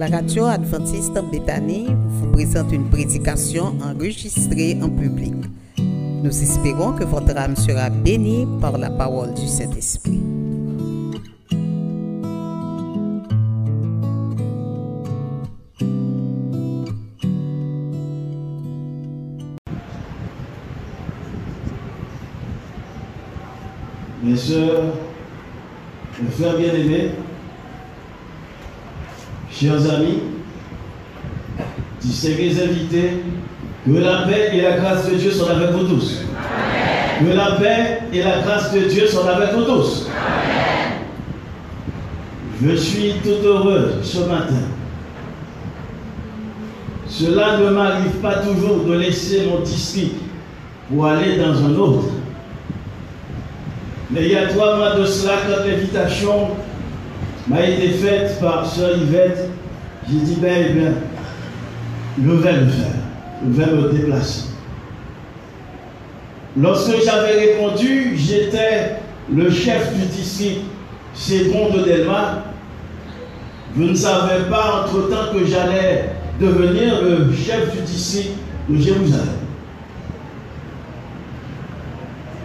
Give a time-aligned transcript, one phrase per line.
[0.00, 5.34] La radio adventiste en Béthanie vous présente une prédication enregistrée en public.
[5.76, 10.22] Nous espérons que votre âme sera bénie par la parole du Saint-Esprit.
[24.22, 24.94] Mes soeurs,
[26.22, 27.10] mes frères bien-aimés,
[29.60, 30.20] chers amis,
[32.00, 33.10] distingués invités,
[33.84, 36.22] que la paix et la grâce de Dieu soient avec vous tous.
[37.20, 40.08] Que la paix et la grâce de Dieu soient avec vous tous.
[42.62, 44.62] Je suis tout heureux ce matin.
[47.06, 50.14] Cela ne m'arrive pas toujours de laisser mon district
[50.88, 52.08] pour aller dans un autre.
[54.10, 56.48] Mais il y a trois mois de cela, quand l'invitation
[57.48, 59.48] m'a été faite par Sœur Yvette,
[60.08, 60.92] j'ai dit, ben, eh bien,
[62.22, 62.86] je vais le faire.
[63.46, 64.44] Je vais me déplacer.
[66.56, 68.96] Lorsque j'avais répondu, j'étais
[69.32, 70.62] le chef du district
[71.52, 72.44] bon de Delma.
[73.76, 76.10] Je ne savais pas entre-temps que j'allais
[76.40, 78.32] devenir le chef du district
[78.68, 79.40] de Jérusalem.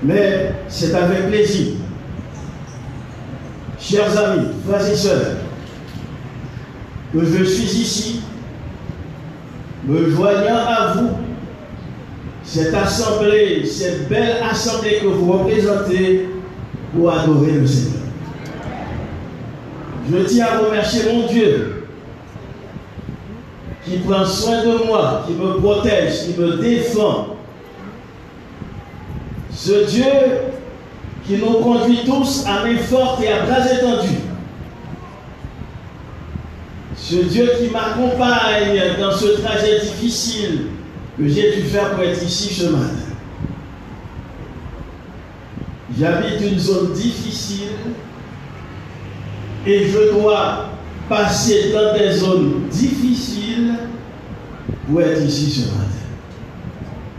[0.05, 1.73] mais c'est avec plaisir.
[3.87, 5.35] Chers amis, frères et sœurs,
[7.13, 8.21] que je suis ici,
[9.85, 11.09] me joignant à vous,
[12.43, 16.29] cette assemblée, cette belle assemblée que vous représentez
[16.95, 18.01] pour adorer le Seigneur.
[20.11, 21.85] Je tiens à remercier mon Dieu
[23.85, 27.35] qui prend soin de moi, qui me protège, qui me défend,
[29.51, 30.03] ce Dieu
[31.27, 34.19] qui nous conduit tous à main forte et à bras étendus.
[36.95, 40.67] Ce Dieu qui m'accompagne dans ce trajet difficile
[41.17, 42.93] que j'ai dû faire pour être ici ce matin.
[45.97, 47.69] J'habite une zone difficile
[49.65, 50.69] et je dois
[51.07, 53.73] passer dans des zones difficiles
[54.87, 55.81] pour être ici ce matin.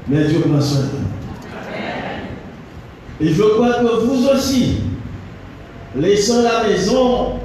[0.09, 1.06] Mais Dieu prend soin.
[3.21, 4.78] Et je crois que vous aussi,
[5.97, 7.41] laissant la maison,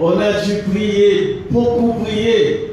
[0.00, 2.72] on a dû prier, beaucoup prier.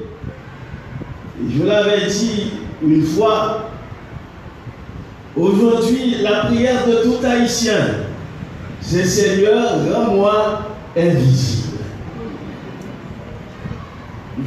[1.47, 3.69] je l'avais dit une fois,
[5.37, 7.77] aujourd'hui, la prière de tout haïtien,
[8.81, 10.61] c'est Seigneur, rends-moi
[10.97, 11.77] invisible.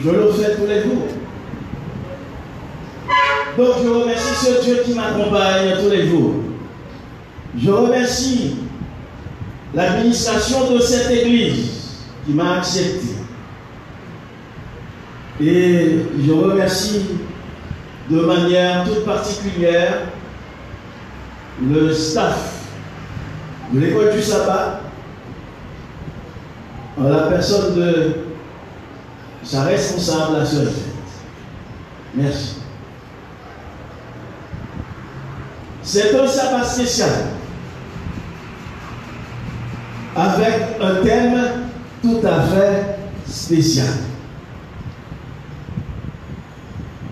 [0.04, 1.06] Je le fais tous les jours.
[3.56, 6.34] Donc je remercie ce Dieu qui m'accompagne tous les jours.
[7.58, 8.56] Je remercie
[9.74, 11.70] l'administration de cette église
[12.24, 13.14] qui m'a accepté.
[15.40, 17.02] Et je remercie
[18.10, 20.02] de manière toute particulière
[21.62, 22.64] le staff
[23.72, 24.80] de l'école du sabbat
[26.98, 28.16] en la personne de
[29.42, 30.68] sa responsable, la sœur
[32.14, 32.56] Merci.
[35.82, 37.10] C'est un sabbat spécial
[40.16, 41.42] avec un thème
[42.02, 43.86] tout à fait spécial.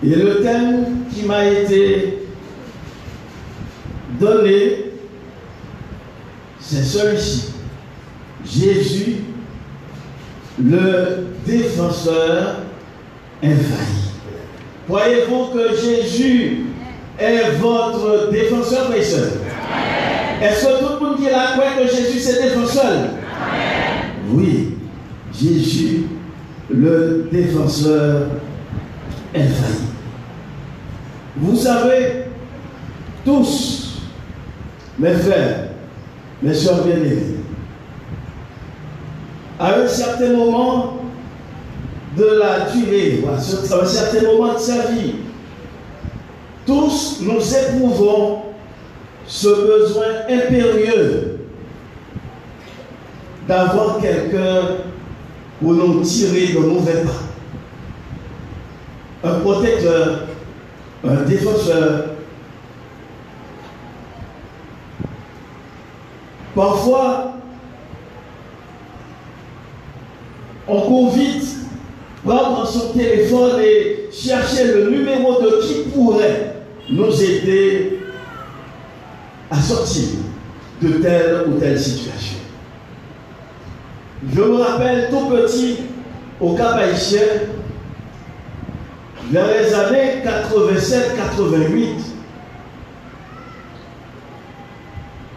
[0.03, 2.27] Et le thème qui m'a été
[4.19, 4.91] donné,
[6.59, 7.51] c'est celui-ci.
[8.45, 9.17] Jésus,
[10.63, 12.57] le défenseur
[13.41, 14.05] infaillible.
[14.87, 16.65] Croyez-vous que Jésus
[17.17, 19.01] est votre défenseur, mes
[20.45, 23.09] est-ce que tout le monde qui est là croit que Jésus s'est défenseur
[24.31, 24.75] Oui,
[25.33, 26.03] Jésus,
[26.69, 28.27] le défenseur
[29.33, 29.85] infaillible.
[31.37, 32.25] Vous savez,
[33.25, 34.01] tous,
[34.97, 35.69] mes frères,
[36.41, 37.35] mes soeurs bien-aimés,
[39.59, 40.97] à un certain moment
[42.17, 45.15] de la durée, à un certain moment de sa vie,
[46.65, 48.44] tous nous éprouvons
[49.27, 51.39] ce besoin impérieux
[53.47, 54.77] d'avoir quelqu'un
[55.61, 57.23] pour nous tirer de mauvais pas.
[59.29, 60.27] Un protecteur,
[61.03, 62.05] un défenseur.
[66.55, 67.33] Parfois,
[70.67, 71.57] on court vite,
[72.23, 76.55] prendre son téléphone et chercher le numéro de qui pourrait
[76.89, 77.94] nous aider
[79.55, 80.03] à sortir
[80.81, 82.37] de telle ou telle situation.
[84.33, 85.77] Je me rappelle tout petit,
[86.39, 87.19] au Cap Haïtien,
[89.31, 91.87] vers les années 87-88,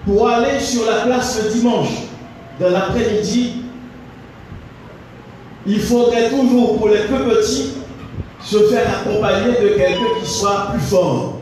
[0.04, 1.88] pour aller sur la place le dimanche,
[2.58, 3.62] dans l'après-midi,
[5.66, 7.74] il faudrait toujours, pour les plus petits,
[8.42, 11.37] se faire accompagner de quelqu'un qui soit plus fort.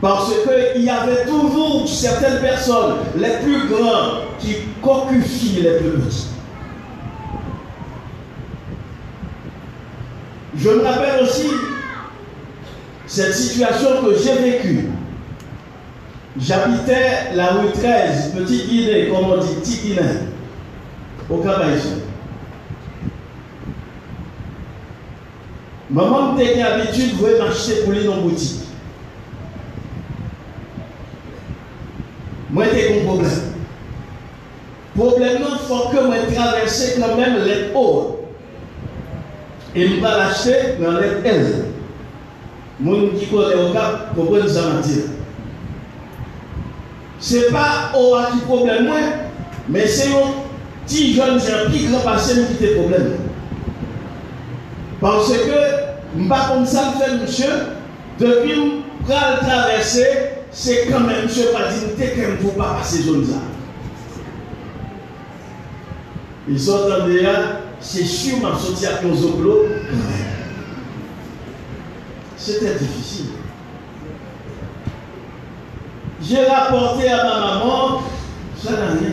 [0.00, 6.28] Parce qu'il y avait toujours certaines personnes, les plus grands, qui cocufient les plus petits.
[10.56, 11.48] Je me rappelle aussi
[13.06, 14.88] cette situation que j'ai vécue.
[16.38, 20.02] J'habitais la rue 13, Petit Guinée, comme on dit, Petit Guinée,
[21.28, 21.60] au cap
[25.90, 28.67] Maman m'a habitude de m'acheter pour lui en boutique.
[32.50, 33.30] Moi, j'ai un problème.
[34.96, 38.20] Problème, il faut que je traverse quand même les hauts.
[39.74, 41.64] Et je vais l'acheter dans les L.
[42.80, 45.04] Moun qui connaît au cap, comprend ça mentir.
[47.20, 48.96] Ce n'est pas au qui problème, moi,
[49.68, 50.32] mais c'est un
[50.86, 53.16] petit jeune gens qui grand passé qui a problème.
[55.00, 55.36] Parce que,
[56.16, 57.46] je ne pas comme ça, monsieur,
[58.18, 63.02] depuis que je traverser, c'est quand même, monsieur, pas dit, qu'il ne faut pas passer
[63.02, 63.36] zone là.
[66.48, 69.14] Ils sont en dehors, c'est sûr, m'a sorti à quand
[72.36, 73.26] C'était difficile.
[76.20, 78.02] J'ai rapporté à ma maman,
[78.60, 79.12] ça n'a rien.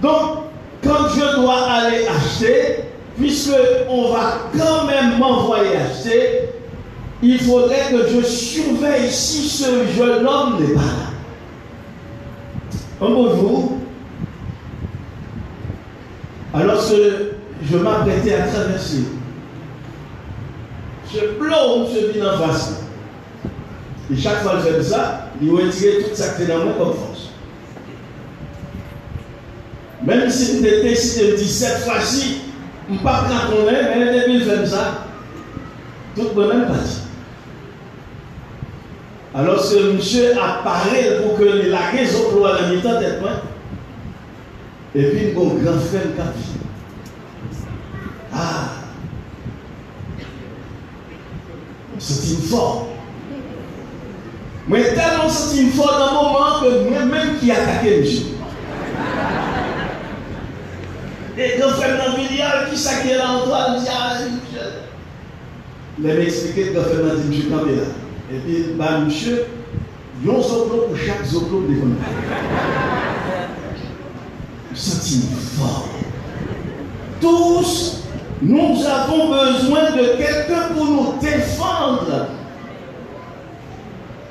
[0.00, 0.44] Donc,
[0.84, 2.84] quand je dois aller acheter,
[3.16, 3.56] puisque
[3.88, 6.53] on va quand même m'envoyer acheter,
[7.24, 11.10] il faudrait que je surveille si ce jeune homme n'est pas là.
[13.00, 13.78] Un bonjour,
[16.52, 17.32] alors que
[17.62, 19.04] je m'apprêtais à traverser,
[21.12, 22.82] je plombe ce vin en face.
[24.12, 26.74] Et chaque fois que je fais ça, il retirer tout ça qui est dans moi
[26.76, 27.30] comme force.
[30.04, 32.40] Même si étiez ici, je dis cette fois-ci,
[32.86, 35.06] je ne pas on est, mais depuis je fais ça,
[36.14, 37.03] tout le monde même parti.
[39.36, 43.00] Alors ce monsieur apparaît pour que la raison pour la mi-temps
[44.94, 46.60] Et puis mon grand frère qui
[48.32, 48.68] Ah
[51.98, 52.88] C'est une fort.
[54.68, 58.26] Moi tellement c'est une fort dans le moment que moi-même qui attaqué monsieur.
[61.36, 64.66] Et grand frère dans le qui s'est là en toi, dit Ah, monsieur.
[65.98, 68.03] Il m'a expliqué que grand frère m'a dit Monsieur Campé là.
[68.34, 69.46] Et puis, bah, monsieur,
[70.20, 71.96] il y pour chaque zoclo devant nous.
[74.74, 75.88] Sentiment fort.
[77.20, 78.02] Tous,
[78.42, 82.26] nous avons besoin de quelqu'un pour nous défendre.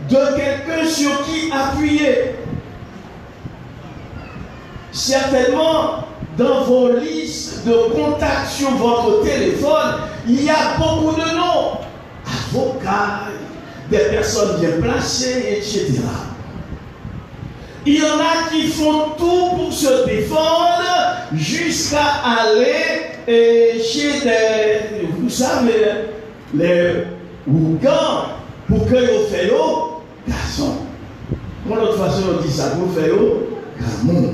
[0.09, 2.35] De quelqu'un sur qui appuyer.
[4.91, 6.07] Certainement,
[6.37, 9.95] dans vos listes de contacts sur votre téléphone,
[10.27, 11.79] il y a beaucoup de noms.
[12.25, 13.29] Avocat,
[13.93, 15.93] des personnes bien placées, etc.
[17.85, 20.81] Il y en a qui font tout pour se défendre
[21.33, 25.85] jusqu'à aller chez des, vous savez,
[26.55, 27.05] les
[27.47, 28.29] Ougans
[28.67, 29.51] pour que vous fassiez
[30.27, 30.77] garçon.
[31.67, 33.11] Pour l'autre façon, on dit ça, vous faites
[33.79, 34.33] gamon.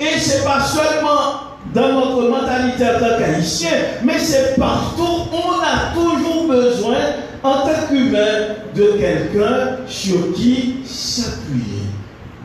[0.00, 3.70] Et ce n'est pas seulement dans notre mentalité en tant qu'haïtien,
[4.04, 6.96] mais c'est partout, on a toujours besoin,
[7.42, 11.82] en tant qu'humain, de quelqu'un sur qui s'appuyer,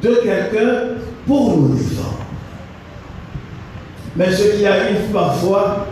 [0.01, 2.20] de quelqu'un pour nous défendre.
[4.15, 5.88] Mais ce qui arrive parfois,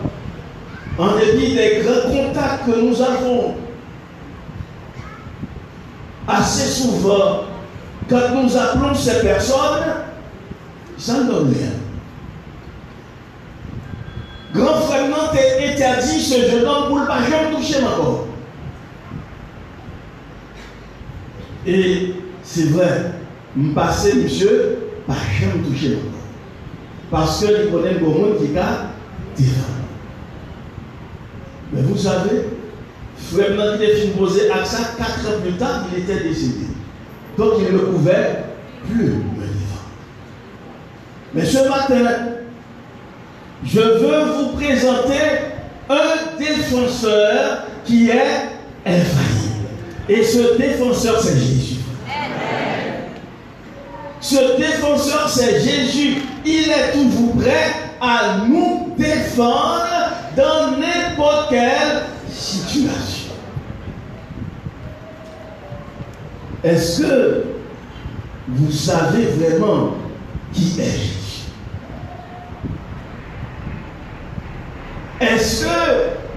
[0.98, 3.54] en dépit des grands contacts que nous avons,
[6.26, 7.42] assez souvent,
[8.08, 9.82] quand nous appelons ces personnes,
[10.96, 11.83] ça ne donne rien.
[14.54, 18.26] Grand frère est interdit ce jeune homme pour ne pas jamais toucher ma corps.
[21.66, 23.12] Et c'est vrai,
[23.56, 26.10] me passer, monsieur, pas jamais toucher ma corps.
[27.10, 28.90] Parce que il connaît le monde qui a
[29.36, 29.66] différent.
[31.72, 32.44] Mais vous savez,
[33.16, 36.66] frère Nant est fini poser à ça, quatre ans plus tard, il était décédé.
[37.36, 38.44] Donc il ne pouvait
[38.88, 39.82] plus me vivre.
[41.34, 42.33] Mais ce matin,
[43.64, 45.20] je veux vous présenter
[45.88, 48.48] un défenseur qui est
[48.86, 49.68] infaillible.
[50.08, 51.76] Et ce défenseur, c'est Jésus.
[54.20, 56.22] Ce défenseur, c'est Jésus.
[56.44, 59.86] Il est toujours prêt à nous défendre
[60.36, 63.32] dans n'importe quelle situation.
[66.62, 67.44] Est-ce que
[68.48, 69.94] vous savez vraiment
[70.52, 71.23] qui est Jésus?
[75.20, 75.68] Est-ce que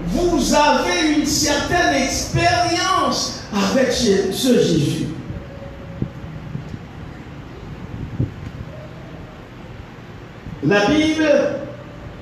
[0.06, 5.06] vous avez une certaine expérience avec ce Jésus?
[10.64, 11.28] La Bible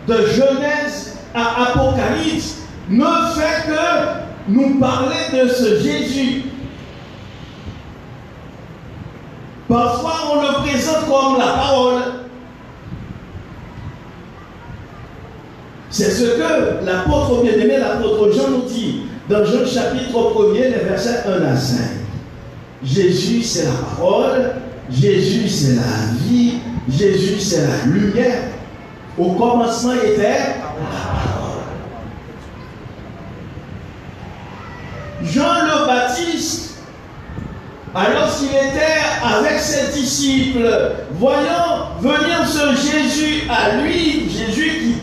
[0.06, 2.58] de Genèse à Apocalypse
[2.88, 6.44] ne fait que nous parler de ce Jésus.
[9.68, 12.02] Parfois, on le présente comme la parole.
[15.96, 21.22] C'est ce que l'apôtre bien-aimé, l'apôtre Jean nous dit dans Jean chapitre 1er, les versets
[21.26, 21.78] 1 à 5.
[22.84, 24.56] Jésus, c'est la parole.
[24.90, 26.58] Jésus, c'est la vie.
[26.86, 28.42] Jésus, c'est la lumière.
[29.16, 31.62] Au commencement était la parole.
[35.22, 36.74] Jean le Baptiste,
[37.94, 44.55] alors qu'il était avec ses disciples, voyant venir ce Jésus à lui, Jésus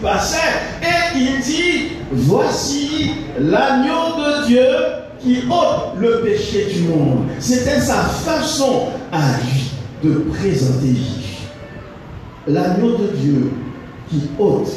[0.03, 0.37] passait,
[0.81, 4.67] et il dit, voici l'agneau de Dieu
[5.19, 7.25] qui ôte le péché du monde.
[7.39, 9.71] C'était sa façon à lui
[10.03, 11.23] de présenter Jésus
[12.47, 13.51] l'agneau de Dieu
[14.09, 14.69] qui ôte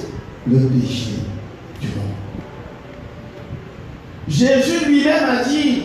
[0.46, 1.10] le péché
[1.80, 2.06] du monde.
[4.28, 5.82] Jésus lui-même a dit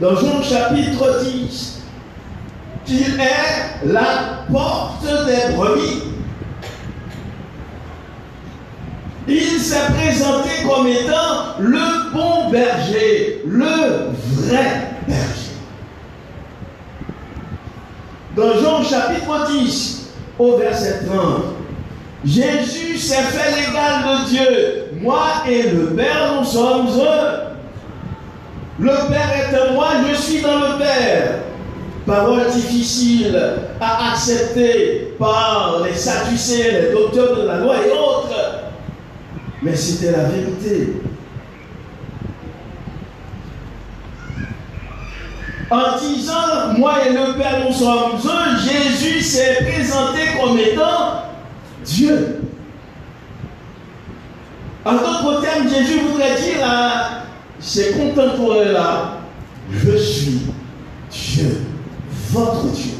[0.00, 1.82] dans Jean chapitre 10
[2.84, 6.02] qu'il est la porte des brebis.
[9.28, 15.56] Il s'est présenté comme étant le bon berger, le vrai berger.
[18.36, 21.42] Dans Jean chapitre 10, au verset 30.
[22.24, 24.84] Jésus s'est fait l'égal de Dieu.
[25.00, 27.46] Moi et le Père, nous sommes un.
[28.78, 31.38] Le Père est en moi, je suis dans le Père.
[32.06, 33.36] Parole difficile
[33.80, 38.65] à accepter par les Sadducéens, les docteurs de la loi et autres.
[39.66, 40.92] Mais c'était la vérité.
[45.68, 51.22] En disant, moi et le Père, nous sommes un, Jésus s'est présenté comme étant
[51.84, 52.42] Dieu.
[54.84, 57.22] En d'autres termes, Jésus voudrait dire à
[57.58, 59.18] ses contemporains-là,
[59.72, 60.42] je suis
[61.10, 61.62] Dieu,
[62.30, 62.95] votre Dieu.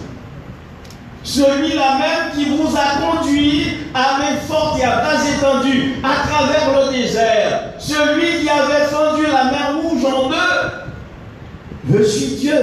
[1.27, 6.87] Celui-là même qui vous a conduit à main forte et à bras étendus à travers
[6.87, 7.75] le désert.
[7.79, 10.87] Celui qui avait fendu la mer rouge en deux
[11.93, 12.55] je suis Dieu.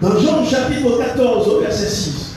[0.00, 2.36] Dans Jean chapitre 14 au verset 6,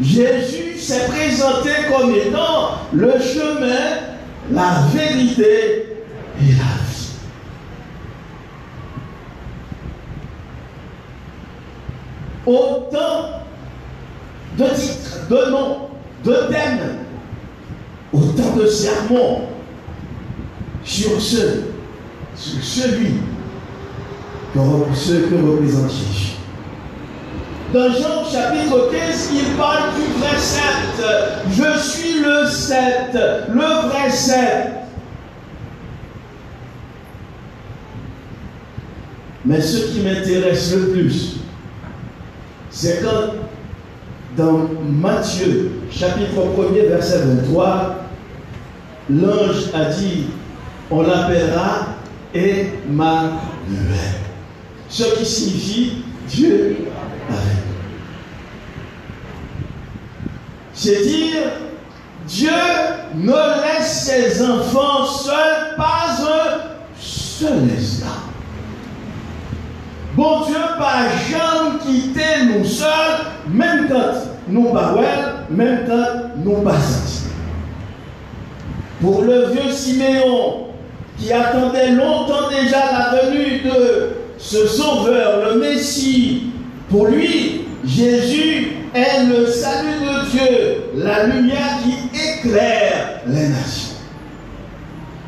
[0.00, 3.98] Jésus s'est présenté comme étant le chemin,
[4.50, 5.96] la vérité
[6.40, 6.85] et la vie.
[12.46, 13.42] Autant
[14.56, 15.88] de titres, de noms,
[16.24, 16.98] de thèmes,
[18.12, 19.42] autant de sermons
[20.84, 21.64] sur ce,
[22.36, 23.14] sur celui
[24.54, 26.36] que, que représente Jésus.
[27.74, 30.62] Dans Jean chapitre 15, il parle du vrai 7.
[31.50, 32.78] Je suis le 7,
[33.52, 34.38] le vrai 7.
[39.44, 41.36] Mais ce qui m'intéresse le plus,
[42.76, 43.32] c'est quand
[44.36, 47.96] dans Matthieu chapitre 1er verset 23,
[49.08, 50.26] l'ange a dit
[50.90, 51.86] on l'appellera
[52.34, 53.40] Emmanuel.
[54.90, 55.92] Ce qui signifie
[56.28, 56.76] Dieu
[57.30, 57.46] avec
[60.74, 61.44] C'est dire,
[62.28, 62.50] Dieu
[63.14, 68.15] ne laisse ses enfants seuls pas un seul instant.
[70.16, 72.88] Bon Dieu, pas jamais quitter nous seuls,
[73.48, 74.14] même quand
[74.48, 74.94] nous pas
[75.50, 76.78] même quand nous pas
[79.02, 80.68] Pour le vieux Siméon,
[81.18, 86.44] qui attendait longtemps déjà la venue de ce Sauveur, le Messie.
[86.88, 93.96] Pour lui, Jésus est le salut de Dieu, la lumière qui éclaire les nations.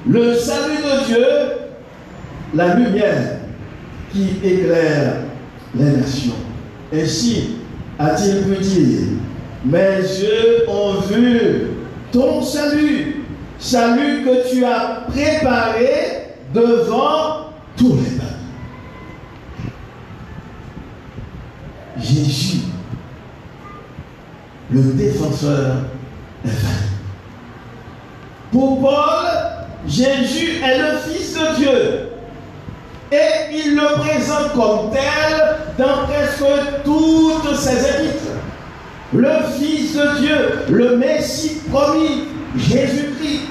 [0.07, 1.27] Le salut de Dieu,
[2.55, 3.38] la lumière
[4.13, 5.15] qui éclaire
[5.75, 6.33] les nations.
[6.93, 7.57] Ainsi
[7.99, 9.01] a-t-il pu dire,
[9.65, 11.69] mes yeux ont vu
[12.13, 13.25] ton salut,
[13.59, 18.29] salut que tu as préparé devant tous les peuples.
[22.01, 22.61] Jésus,
[24.71, 25.77] le défenseur
[26.45, 26.51] des
[28.53, 29.27] Pour Paul,
[29.87, 32.09] Jésus est le Fils de Dieu.
[33.11, 36.45] Et il le présente comme tel dans presque
[36.85, 38.37] toutes ses épîtres.
[39.15, 42.25] Le Fils de Dieu, le Messie promis,
[42.55, 43.49] Jésus-Christ.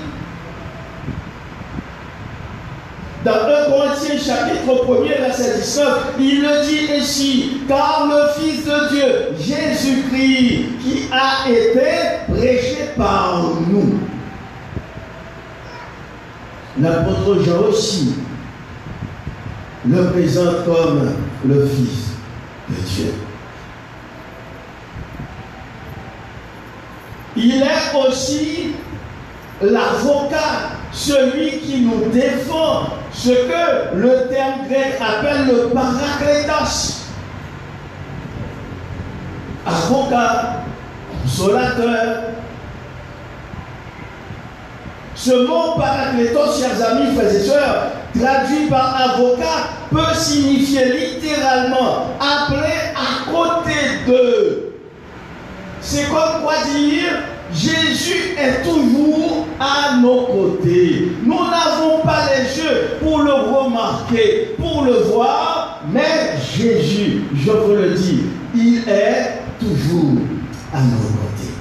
[3.25, 5.87] Dans 1 Corinthiens chapitre 1er, verset 19,
[6.19, 13.41] il le dit ainsi, car le Fils de Dieu, Jésus-Christ, qui a été prêché par
[13.67, 13.99] nous.
[16.79, 18.13] L'apôtre Jean aussi
[19.89, 21.12] le présente comme
[21.46, 22.08] le Fils
[22.70, 23.13] de Dieu.
[27.36, 28.72] Il est aussi
[29.62, 37.03] l'avocat, celui qui nous défend, ce que le terme grec appelle le parakletos.
[39.65, 40.63] Avocat,
[41.24, 42.24] consolateur.
[45.15, 52.74] Ce mot parakletos, chers amis, frères et sœurs, traduit par avocat, peut signifier littéralement appelé
[52.96, 53.74] à côté
[54.08, 54.74] de.
[55.82, 57.22] C'est comme quoi dire
[57.53, 61.12] Jésus est toujours à nos côtés.
[61.24, 67.74] Nous n'avons pas les yeux pour le remarquer, pour le voir, mais Jésus, je vous
[67.74, 70.17] le dis, il est toujours
[70.74, 71.53] à nos côtés.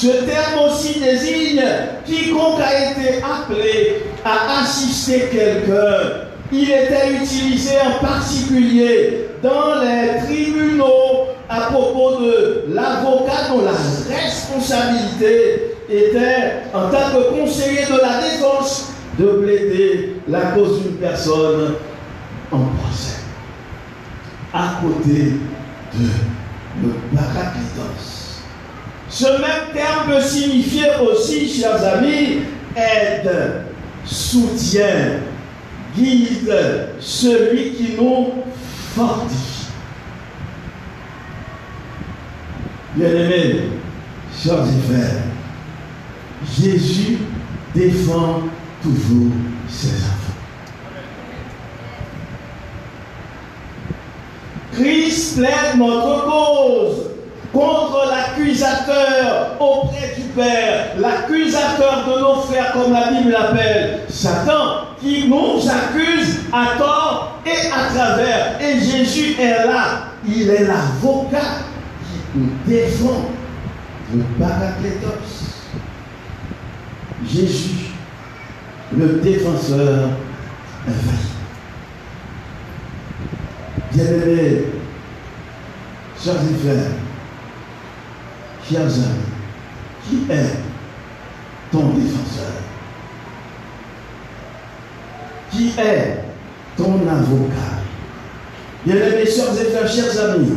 [0.00, 1.62] Ce terme aussi désigne
[2.06, 6.22] quiconque a été appelé à assister quelqu'un.
[6.50, 13.72] Il était utilisé en particulier dans les tribunaux à propos de l'avocat dont la
[14.16, 21.74] responsabilité était, en tant que conseiller de la défense, de plaider la cause d'une personne
[22.50, 23.18] en procès.
[24.54, 25.32] À côté
[25.92, 26.06] de
[26.82, 28.19] le paraclitos.
[29.10, 32.42] Ce même terme peut signifier aussi, chers amis,
[32.76, 33.64] aide,
[34.04, 35.18] soutien,
[35.96, 36.54] guide,
[37.00, 38.34] celui qui nous
[38.94, 39.66] fortifie.
[42.94, 43.62] Bien-aimés,
[44.40, 45.22] chers et frères,
[46.56, 47.18] Jésus
[47.74, 48.42] défend
[48.80, 49.32] toujours
[49.68, 50.16] ses enfants.
[54.72, 57.09] Christ plaide notre cause
[57.52, 65.28] contre l'accusateur auprès du Père, l'accusateur de nos frères, comme la Bible l'appelle, Satan, qui
[65.28, 68.60] nous accuse à tort et à travers.
[68.60, 71.64] Et Jésus est là, il est l'avocat
[72.04, 73.30] qui nous défend,
[74.14, 75.48] le paraclétos.
[77.26, 77.90] Jésus,
[78.96, 80.10] le défenseur
[80.86, 81.30] infaillible.
[83.92, 84.64] Bien-aimés,
[86.22, 86.90] chers et frères,
[88.70, 89.28] chers amis,
[90.08, 90.56] qui est
[91.72, 92.52] ton défenseur
[95.50, 96.24] Qui est
[96.76, 97.80] ton avocat
[98.86, 100.52] Bien-aimés, chers et frères, chers amis,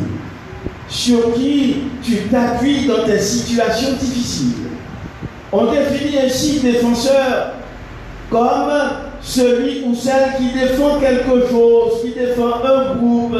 [0.88, 4.69] sur qui tu t'appuies dans tes situations difficiles.
[5.52, 7.54] On définit ainsi défenseur
[8.30, 8.71] comme
[9.21, 13.36] celui ou celle qui défend quelque chose, qui défend un groupe,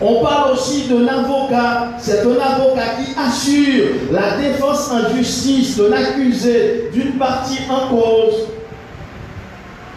[0.00, 1.92] on parle aussi d'un avocat.
[1.98, 8.48] C'est un avocat qui assure la défense en justice de l'accusé d'une partie en cause.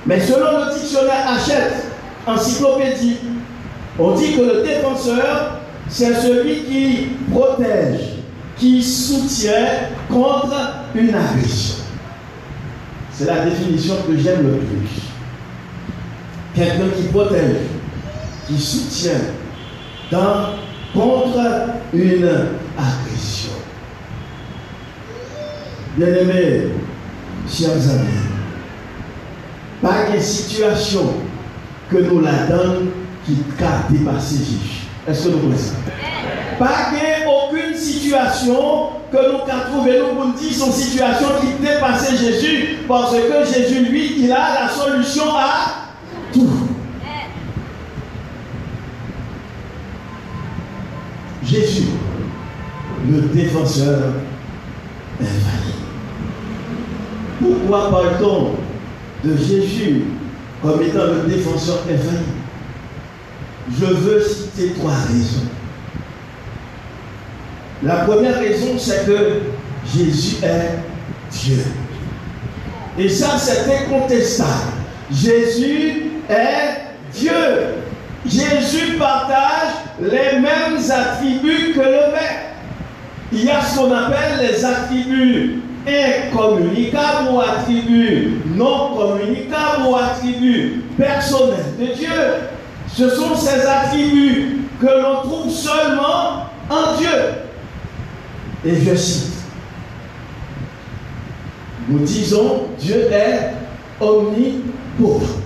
[0.05, 1.85] Mais selon le dictionnaire Hachette,
[2.25, 3.17] encyclopédie,
[3.97, 5.59] on dit que le défenseur,
[5.89, 7.99] c'est celui qui protège,
[8.57, 9.67] qui soutient
[10.09, 10.55] contre
[10.95, 11.75] une agression.
[13.11, 15.01] C'est la définition que j'aime le plus.
[16.55, 17.57] Quelqu'un qui protège,
[18.47, 19.19] qui soutient,
[20.11, 20.55] dans,
[20.93, 21.39] contre
[21.93, 22.29] une
[22.77, 23.51] agression.
[25.97, 26.69] Bien-aimés,
[27.47, 28.29] chers amis,
[29.81, 31.13] pas de situation
[31.89, 32.89] que nous la donne
[33.25, 34.87] qui a dépassé Jésus.
[35.07, 35.73] Est-ce que nous connaissons?
[36.57, 36.91] Pas
[37.27, 43.13] aucune situation que nous avons trouvé, nous pour dire son situation qui dépassait Jésus, parce
[43.13, 45.87] que Jésus, lui, il a la solution à
[46.33, 46.68] tout.
[51.49, 51.87] Jésus,
[53.09, 54.13] le défenseur
[55.19, 55.79] infaillible.
[57.39, 60.03] Pourquoi parle-t-on de Jésus
[60.61, 62.23] comme étant le défenseur infaillible
[63.79, 65.47] Je veux citer trois raisons.
[67.81, 69.39] La première raison, c'est que
[69.91, 70.79] Jésus est
[71.31, 71.63] Dieu.
[72.97, 74.73] Et ça, c'est incontestable.
[75.11, 77.31] Jésus est Dieu.
[78.25, 82.49] Jésus partage les mêmes attributs que le Père.
[83.31, 90.83] Il y a ce qu'on appelle les attributs incommunicables ou attributs non communicables ou attributs
[90.97, 92.09] personnels de Dieu.
[92.91, 97.09] Ce sont ces attributs que l'on trouve seulement en Dieu.
[98.65, 99.33] Et je cite,
[101.87, 103.53] nous disons Dieu est
[103.99, 105.39] omnipotent.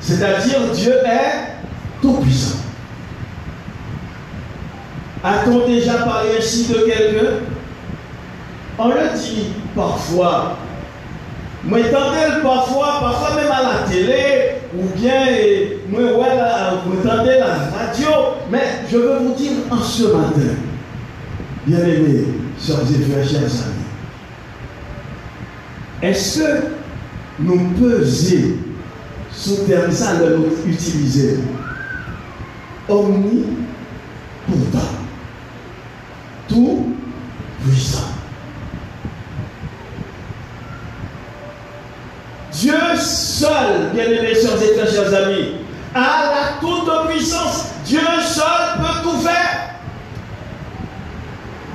[0.00, 2.61] C'est-à-dire Dieu est tout-puissant.
[5.24, 7.30] A-t-on déjà parlé ainsi de quelqu'un?
[8.76, 10.56] On le dit parfois.
[11.64, 15.26] Moi, le parfois, parfois même à la télé, ou bien,
[15.88, 16.08] moi,
[16.84, 18.08] vous entendez la radio.
[18.50, 20.56] Mais je veux vous dire en ce matin,
[21.66, 22.26] bien-aimés,
[22.60, 23.86] chers et frères, chers amis,
[26.02, 26.64] est-ce que
[27.38, 28.56] nous peser
[29.30, 31.38] sous terme ça, nous utiliser?
[32.88, 33.44] Omni
[34.48, 34.88] pourtant
[36.48, 36.94] tout
[37.64, 38.08] puissant.
[42.52, 45.54] Dieu seul, bien-aimés, chers et chers amis,
[45.94, 47.68] a la toute puissance.
[47.84, 49.76] Dieu seul peut tout faire.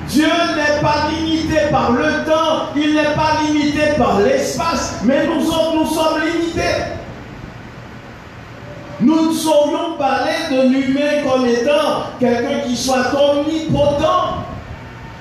[0.08, 5.44] Dieu n'est pas limité par le temps, il n'est pas limité par l'espace, mais nous
[5.44, 6.62] sommes, nous sommes limités.
[9.00, 14.44] Nous ne saurions parler de l'humain comme étant quelqu'un qui soit omnipotent.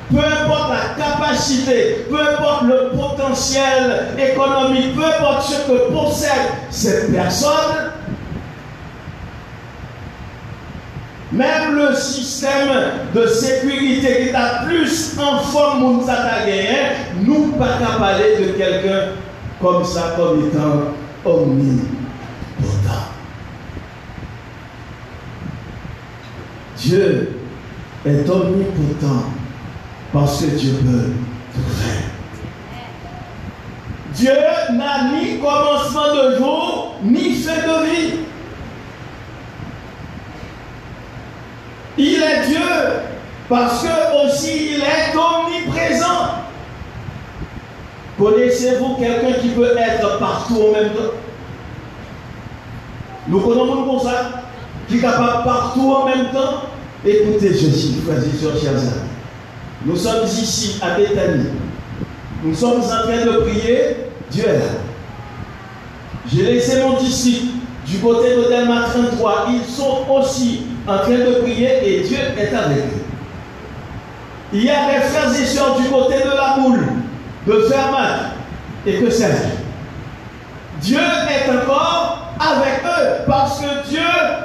[0.09, 6.31] Peu importe la capacité, peu importe le potentiel économique, peu importe ce que possède
[6.69, 7.86] cette personne,
[11.37, 12.67] Même le système
[13.13, 16.01] de sécurité qui est plus en forme
[17.21, 19.09] nous pas parler de quelqu'un
[19.61, 21.87] comme ça, comme étant omnipotent.
[26.77, 27.37] Dieu
[28.03, 29.25] est omnipotent
[30.11, 31.11] parce que Dieu peut
[31.53, 32.03] tout faire.
[34.15, 34.33] Dieu
[34.75, 38.26] n'a ni commencement de jour, ni fin de vie.
[41.97, 42.59] Il est Dieu
[43.49, 46.35] parce que aussi il est omniprésent.
[48.19, 51.13] Connaissez-vous quelqu'un qui peut être partout en même temps?
[53.27, 54.43] Nous connaissons comme ça,
[54.87, 56.63] qui est capable partout en même temps?
[57.05, 59.07] Écoutez ceci, frères et sœurs, chers amis.
[59.85, 61.49] Nous sommes ici à Bethanie.
[62.43, 63.97] Nous sommes en train de prier.
[64.31, 64.65] Dieu est là.
[66.31, 67.53] J'ai laissé mon disciple
[67.85, 69.47] du côté de Delma 33.
[69.49, 73.05] Ils sont aussi en train de prier et Dieu est avec eux.
[74.53, 76.87] Il y a des frères et sœurs du côté de la boule,
[77.45, 78.31] de Fermat
[78.85, 79.35] et que sais
[80.81, 83.99] Dieu est encore avec eux parce que Dieu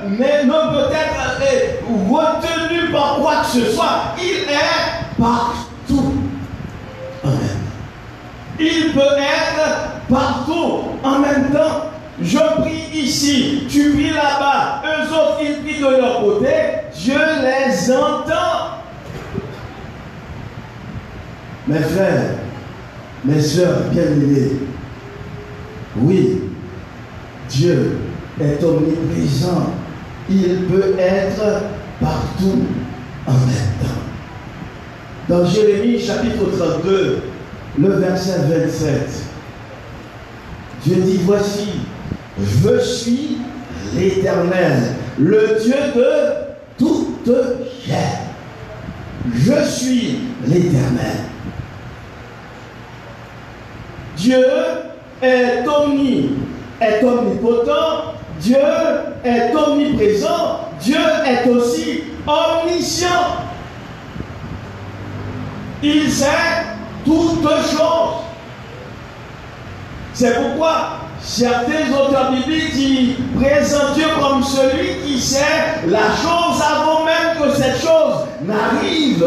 [0.08, 1.22] ne peut être
[2.08, 4.14] retenu par quoi que ce soit.
[4.18, 6.14] Il est partout.
[7.24, 7.38] Amen.
[8.58, 11.90] Il peut être partout en même temps.
[12.22, 16.48] Je prie ici, tu pries là-bas, eux autres, ils prient de leur côté,
[16.94, 18.78] Dieu les entend.
[21.66, 22.34] Mes frères,
[23.24, 24.52] mes soeurs bien-aimés,
[25.96, 26.42] oui,
[27.48, 27.98] Dieu
[28.40, 29.74] est omniprésent.
[30.30, 31.62] Il peut être
[32.00, 32.62] partout
[33.26, 34.02] en même temps.
[35.28, 37.22] Dans Jérémie chapitre 32,
[37.78, 39.22] le verset 27,
[40.84, 41.68] Dieu dit, voici,
[42.38, 43.38] je suis
[43.94, 46.42] l'Éternel, le Dieu de
[46.78, 47.34] toute
[47.84, 48.18] chair.
[49.34, 51.18] Je suis l'Éternel.
[54.16, 54.44] Dieu
[55.20, 56.30] est omni,
[56.80, 58.56] est omnipotent, Dieu
[59.24, 63.36] est omniprésent, Dieu est aussi omniscient.
[65.82, 66.26] Il sait
[67.04, 68.22] toutes choses.
[70.14, 77.04] C'est pourquoi certains auteurs bibliques qui présentent Dieu comme celui qui sait la chose avant
[77.04, 79.26] même que cette chose n'arrive.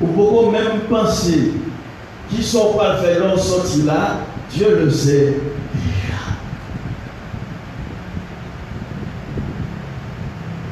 [0.00, 1.52] Ou pourquoi même penser
[2.30, 3.36] qui sont pas faire l'on
[3.86, 4.16] là,
[4.50, 5.34] Dieu le sait.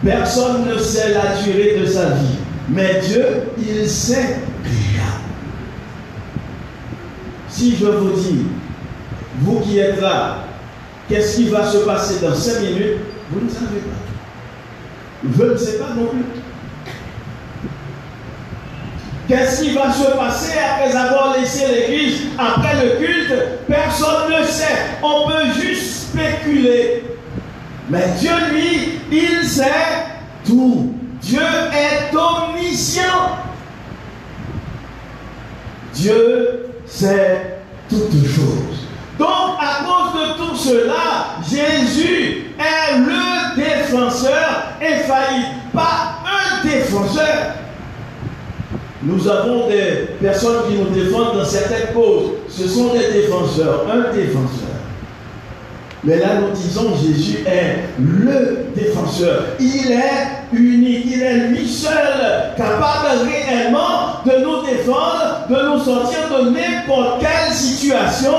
[0.05, 3.25] Personne ne sait la durée de sa vie, mais Dieu,
[3.57, 4.41] il sait
[7.53, 8.47] si je vous dis,
[9.41, 10.45] vous qui êtes là,
[11.09, 12.99] qu'est-ce qui va se passer dans cinq minutes,
[13.31, 15.39] vous ne savez pas.
[15.39, 16.25] Je ne sais pas non plus.
[19.29, 23.35] Qu'est-ce qui va se passer après avoir laissé l'église, après le culte
[23.69, 24.79] Personne ne sait.
[25.03, 27.05] On peut juste spéculer.
[27.89, 30.07] Mais Dieu, lui, il sait
[30.45, 30.95] tout.
[31.21, 33.37] Dieu est omniscient.
[35.95, 38.87] Dieu sait toutes choses.
[39.19, 47.55] Donc, à cause de tout cela, Jésus est le défenseur infaillible, pas un défenseur.
[49.03, 52.33] Nous avons des personnes qui nous défendent dans certaines causes.
[52.49, 54.72] Ce sont des défenseurs, un défenseur.
[56.05, 59.45] Mais là, nous disons Jésus est le défenseur.
[59.61, 66.19] Il est unique, il est lui seul capable réellement de nous défendre, de nous sortir
[66.29, 68.35] de n'importe quelle situation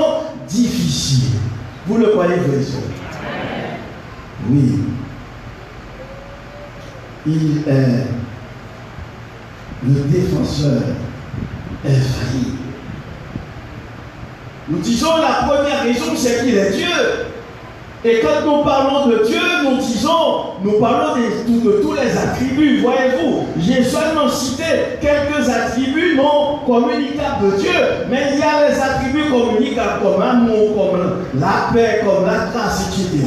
[0.46, 1.38] difficile.
[1.86, 2.82] Vous le croyez, frère
[4.50, 4.80] Oui.
[7.26, 8.06] Il est
[9.86, 10.82] le défenseur
[11.82, 12.58] infaillible.
[14.68, 16.86] Nous disons la première raison, c'est qu'il est Dieu.
[18.06, 22.82] Et quand nous parlons de Dieu, nous disons, nous parlons de, tous les attributs.
[22.82, 24.64] Voyez-vous, j'ai seulement cité
[25.00, 27.70] quelques attributs non communicables de Dieu,
[28.10, 32.88] mais il y a les attributs communicables comme l'amour, comme la paix, comme la grâce,
[32.88, 33.26] etc.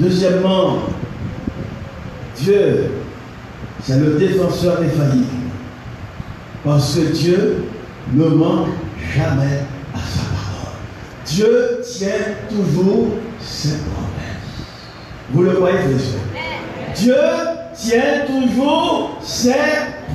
[0.00, 0.78] Deuxièmement,
[2.36, 2.90] Dieu,
[3.84, 5.26] c'est le défenseur infaillible.
[6.64, 7.64] Parce que Dieu
[8.12, 8.68] ne manque
[9.14, 9.62] jamais
[9.94, 10.76] à sa parole.
[11.26, 13.08] Dieu tient toujours
[13.40, 14.66] ses promesses.
[15.30, 17.14] Vous le voyez, frère Dieu
[17.74, 19.54] tient toujours ses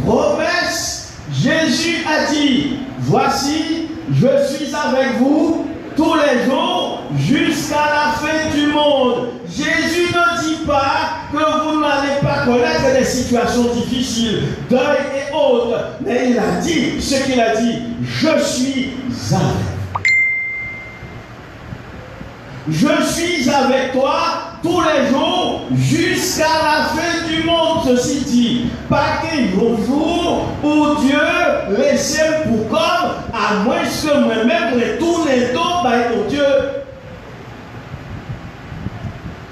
[0.05, 1.13] promesses.
[1.31, 8.67] Jésus a dit, voici, je suis avec vous tous les jours jusqu'à la fin du
[8.67, 9.29] monde.
[9.47, 16.31] Jésus ne dit pas que vous n'allez connaître des situations difficiles, deuil et autres, mais
[16.31, 19.73] il a dit ce qu'il a dit, je suis avec.
[22.69, 27.83] Je suis avec toi tous les jours jusqu'à la fin du monde.
[27.85, 29.49] Ceci dit, pas qu'un
[29.85, 31.19] jour où Dieu
[31.77, 36.45] laissait pour comme, à moins que moi-même retourne tout par ton Dieu.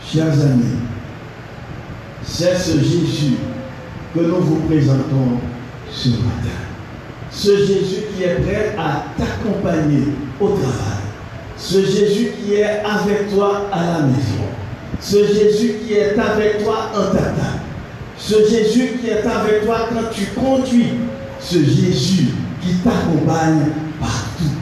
[0.10, 0.78] Chers amis,
[2.34, 3.36] c'est ce Jésus
[4.15, 5.39] que nous vous présentons
[5.91, 6.58] ce matin.
[7.30, 10.04] Ce Jésus qui est prêt à t'accompagner
[10.39, 11.02] au travail.
[11.58, 14.46] Ce Jésus qui est avec toi à la maison.
[15.00, 17.34] Ce Jésus qui est avec toi en ta
[18.17, 20.94] Ce Jésus qui est avec toi quand tu conduis.
[21.39, 22.30] Ce Jésus
[22.62, 23.65] qui t'accompagne
[24.00, 24.56] partout.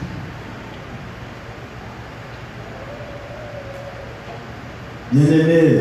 [5.12, 5.80] Bien-aimés,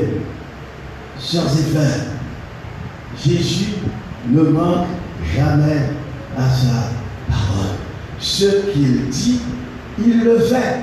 [1.21, 2.05] chers et frères,
[3.23, 3.73] Jésus
[4.29, 4.87] ne manque
[5.35, 5.89] jamais
[6.37, 6.89] à sa
[7.29, 7.75] parole.
[8.19, 9.41] Ce qu'il dit,
[9.97, 10.81] il le fait.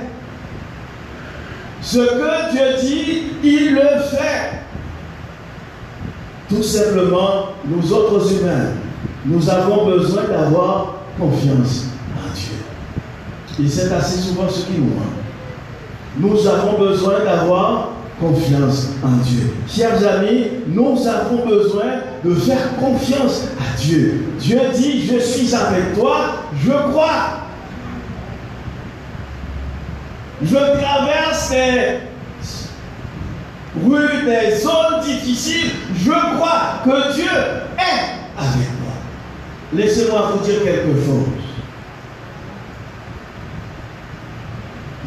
[1.81, 4.61] Ce que Dieu dit, il le fait.
[6.49, 8.73] Tout simplement, nous autres humains,
[9.25, 13.65] nous avons besoin d'avoir confiance en Dieu.
[13.65, 15.17] Et c'est assez souvent ce qui nous manque.
[16.19, 17.91] Nous avons besoin d'avoir
[18.21, 19.55] confiance en Dieu.
[19.69, 24.25] Chers amis, nous avons besoin de faire confiance à Dieu.
[24.39, 26.17] Dieu dit, je suis avec toi,
[26.65, 27.43] je crois.
[30.43, 31.99] Je traverse des
[33.85, 38.95] rues, des zones difficiles, je crois que Dieu est avec moi.
[39.75, 41.27] Laissez-moi vous dire quelque chose.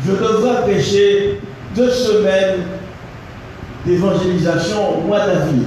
[0.06, 1.41] Je devrais prêcher
[1.76, 2.78] deux semaines
[3.85, 5.65] d'évangélisation au mois d'avril.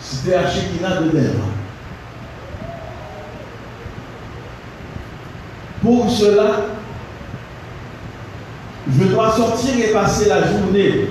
[0.00, 1.44] C'était à Shekina de Delma.
[5.82, 6.66] Pour cela,
[8.88, 11.08] je dois sortir et passer la journée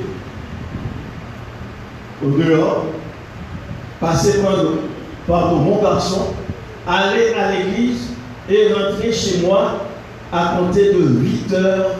[2.24, 2.86] au dehors,
[4.00, 4.40] passer
[5.28, 6.34] par mon garçon,
[6.88, 8.10] aller à l'église
[8.50, 9.86] et rentrer chez moi
[10.32, 11.92] à compter de 8 heures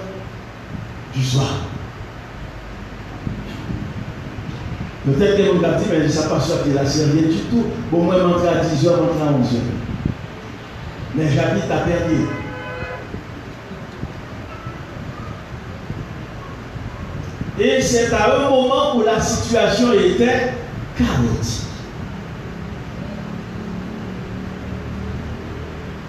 [1.16, 1.69] du soir.
[5.14, 7.66] Peut-être que vous avez dit, mais je ne sais pas sortir la série du tout.
[7.90, 9.60] Pour moi, rentrer à 10h, rentrer à 11h.
[11.16, 12.26] Mais j'habite à Perrier.
[17.60, 20.54] Et c'est à un moment où la situation était
[20.98, 21.66] chaotique.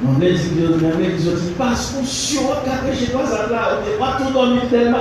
[0.06, 3.90] On a dit, on a dit, parce qu'on sur un chez toi, ça là, on
[3.90, 4.98] n'est pas tout dormi tellement.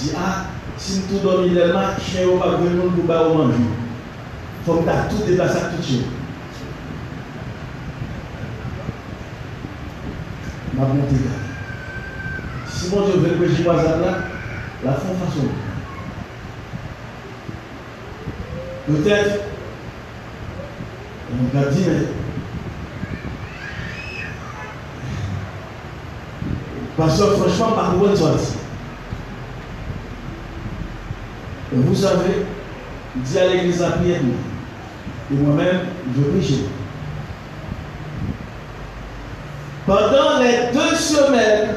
[0.00, 0.46] Dit, ah,
[0.78, 3.54] si tout dormi tellement, chien ou pas venir pour pas manger.
[4.64, 6.02] Faut que tout à tout chien.
[10.80, 11.16] m'a monté
[12.66, 14.18] Si mon Dieu veut que j'y vois là,
[14.84, 15.46] la font façon.
[18.86, 19.40] Peut-être,
[21.32, 21.92] on va dire,
[26.96, 28.59] parce que franchement, par où tu
[31.72, 32.46] Vous savez,
[33.14, 35.80] dit à l'église à prier, et moi-même,
[36.16, 36.64] je prêchais.
[39.86, 41.68] Pendant les deux semaines,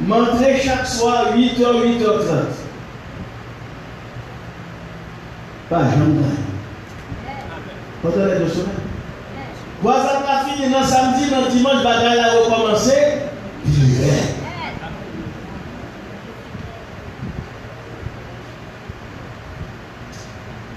[0.00, 2.32] m'entrer chaque soir 8h, 8h30.
[5.70, 6.22] Pas jamais.
[8.02, 8.66] Pendant les deux semaines.
[9.82, 12.92] Voisin ta fille, dans samedi, dans dimanche, bagaille a recommencé.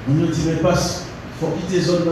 [0.08, 2.12] Nous dit, mais passe, il faut quitter zone là.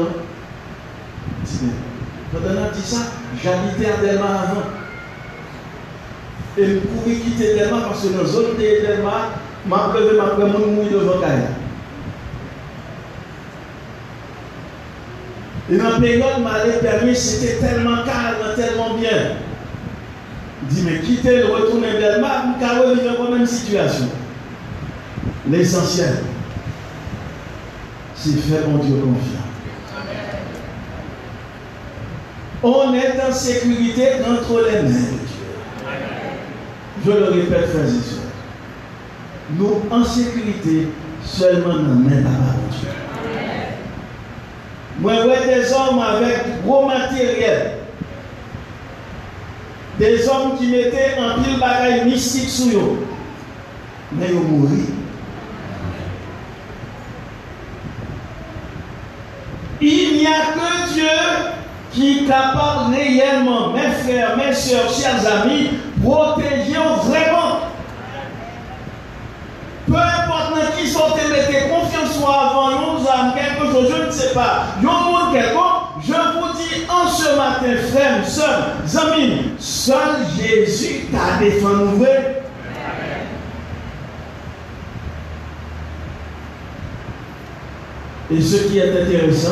[2.32, 2.98] Pendant on dit ça,
[3.44, 4.64] j'habitais à Delma avant.
[6.58, 9.30] Et je pouvais quitter Delma parce que dans la zone de Delma,
[9.68, 11.50] ma ma pleuvé, mon mouille devant Kaya.
[15.72, 19.38] Et dans la période, m'avait permis, c'était tellement calme, tellement bien.
[20.64, 24.08] Il dit, mais quitter le retourner Delma, je vais vivre la même situation.
[25.50, 26.16] L'essentiel,
[28.24, 29.44] c'est faire mon Dieu confiance.
[32.64, 35.44] On est en sécurité entre les mains de Dieu.
[37.06, 38.24] Je le répète, frères et sœurs.
[39.58, 40.88] Nous en sécurité
[41.26, 42.90] seulement dans la main de Dieu.
[45.00, 47.72] Moi, je des hommes avec gros matériel.
[50.00, 53.06] Des hommes qui mettaient un pile bagaille mystique sur eux.
[54.14, 54.86] Mais ils ont mouru.
[59.86, 61.08] Il n'y a que Dieu
[61.92, 67.60] qui est capable réellement, mes frères, mes soeurs, chers amis, protéger vraiment.
[69.86, 74.34] Peu importe qui sont mettez confiance soit avant nous, âmes, quelque chose, je ne sais
[74.34, 74.66] pas.
[74.82, 74.90] Vous
[76.06, 82.06] je vous dis en ce matin, frères, sœurs, amis, seul Jésus t'a défendu.
[88.32, 89.52] Et ce qui est intéressant,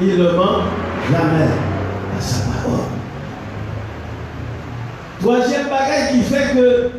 [0.00, 0.62] il ne ment
[1.10, 1.44] jamais
[2.16, 2.80] à sa parole.
[5.20, 6.90] Troisième bagage qui fait que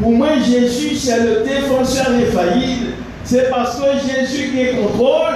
[0.00, 2.92] pour moi Jésus c'est le défenseur infaillible,
[3.24, 5.34] c'est parce que Jésus qui contrôle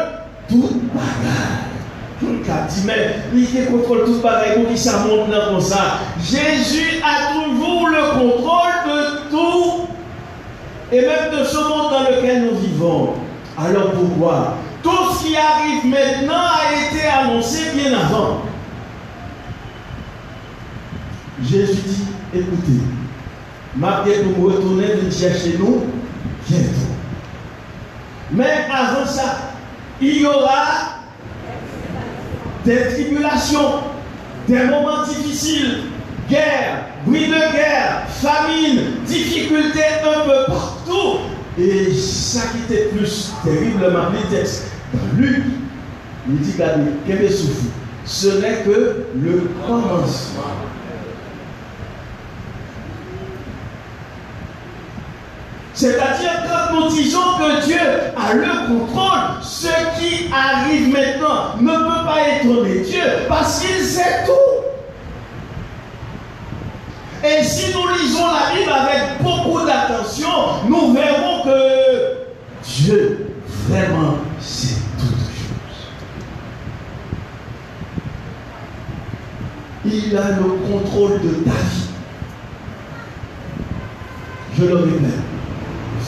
[0.48, 1.60] tout bagage.
[2.20, 2.26] Tout
[2.86, 5.98] mais il qui contrôle tout bagage, pour qui ça monte comme ça.
[6.22, 9.88] Jésus a toujours le contrôle de tout
[10.92, 13.14] et même de ce monde dans lequel nous vivons.
[13.58, 14.56] Alors pourquoi
[15.30, 18.42] qui arrive maintenant a été annoncé bien avant.
[21.42, 22.02] Jésus dit,
[22.34, 22.80] écoutez,
[23.76, 25.84] ma pour vous retourner, venir chercher nous
[26.48, 26.90] bientôt.
[28.32, 29.52] Mais avant ça,
[30.00, 30.98] il y aura
[32.64, 33.80] des tribulations,
[34.48, 35.84] des moments difficiles,
[36.28, 41.18] guerre, bruit de guerre, famine, difficultés un peu partout.
[41.58, 44.79] Et ça qui était plus terriblement les textes dans
[45.16, 45.44] Luc,
[46.28, 47.66] il dit est souffle.
[48.04, 50.42] Ce n'est que le commencement.
[55.80, 62.04] C'est-à-dire quand nous disons que Dieu a le contrôle, ce qui arrive maintenant ne peut
[62.04, 64.60] pas étonner Dieu parce qu'il sait tout.
[67.26, 70.28] Et si nous lisons la Bible avec beaucoup d'attention,
[70.68, 72.26] nous verrons que
[72.66, 73.26] Dieu
[73.68, 75.88] vraiment sait toutes choses.
[79.92, 81.88] Il a le contrôle de ta vie.
[84.56, 85.10] Je le répète.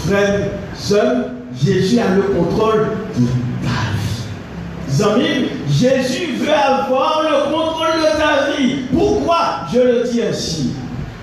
[0.06, 0.40] Frère,
[0.74, 3.26] seul, Jésus a le contrôle de
[3.64, 4.88] ta vie.
[4.88, 8.82] Zami, Jésus veut avoir le contrôle de ta vie.
[8.92, 10.74] Pourquoi je le dis ainsi?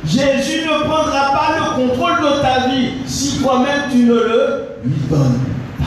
[0.05, 4.95] Jésus ne prendra pas le contrôle de ta vie si toi-même tu ne le lui
[5.09, 5.39] donnes
[5.77, 5.85] pas.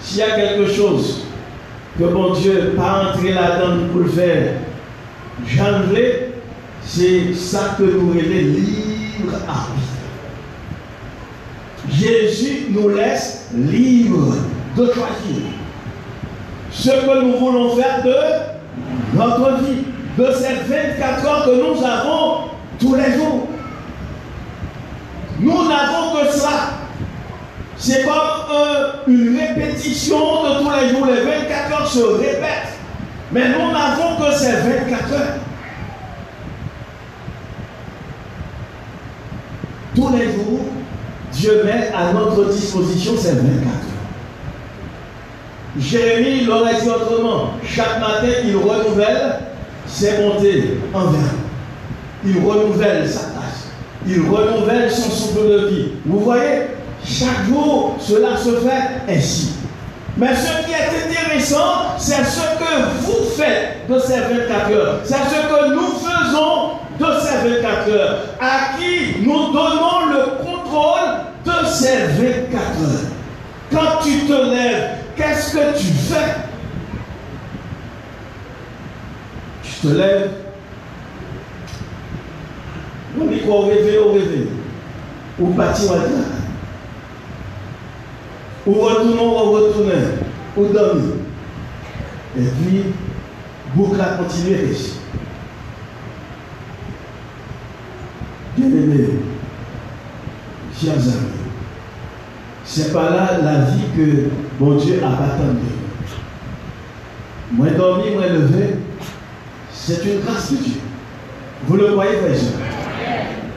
[0.00, 1.22] S'il y a quelque chose
[1.98, 4.54] que mon Dieu pas entré là-dedans pour le faire,
[5.46, 6.32] j'enlève,
[6.82, 9.92] c'est ça que nous voulons libre arbitre.
[11.90, 14.34] Jésus nous laisse libre
[14.76, 15.42] de choisir
[16.70, 19.84] ce que nous voulons faire de notre vie,
[20.16, 23.48] de ces 24 heures que nous avons tous les jours.
[25.38, 26.81] Nous n'avons que ça.
[27.82, 31.04] C'est comme euh, une répétition de tous les jours.
[31.04, 32.78] Les 24 heures se répètent.
[33.32, 35.38] Mais nous n'avons que ces 24 heures.
[39.96, 40.60] Tous les jours,
[41.32, 43.72] Dieu met à notre disposition ces 24 heures.
[45.76, 47.54] Jérémie l'aurait dit autrement.
[47.66, 49.40] Chaque matin, il renouvelle
[49.88, 51.34] ses montées en verre.
[52.24, 53.72] Il renouvelle sa tâche.
[54.06, 55.88] Il renouvelle son souffle de vie.
[56.06, 56.71] Vous voyez,
[57.12, 59.52] chaque jour, cela se fait ainsi.
[60.16, 65.00] Mais ce qui est intéressant, c'est ce que vous faites de ces 24 heures.
[65.04, 68.18] C'est ce que nous faisons de ces 24 heures.
[68.40, 71.08] À qui nous donnons le contrôle
[71.44, 73.10] de ces 24 heures.
[73.70, 76.34] Quand tu te lèves, qu'est-ce que tu fais?
[79.62, 80.30] Tu te lèves.
[83.20, 84.48] On dit quoi au réveil, au réveil.
[85.38, 85.96] Ou partir à
[88.66, 89.92] ou retournons, ou retourner,
[90.56, 91.14] ou dormir.
[92.38, 92.84] Et puis,
[93.74, 94.68] boucle a continué
[98.56, 99.08] Bien aimé,
[100.78, 101.40] chers amis,
[102.64, 104.28] c'est pas là la vie que
[104.60, 105.72] mon Dieu a attendu.
[107.50, 108.76] Moi dormir, moi lever,
[109.72, 110.80] c'est une grâce de Dieu.
[111.66, 112.36] Vous le voyez, frère